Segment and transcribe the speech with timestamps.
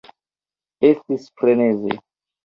[0.89, 1.99] Estis freneze